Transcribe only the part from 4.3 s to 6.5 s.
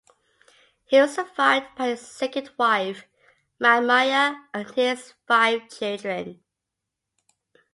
and his five children.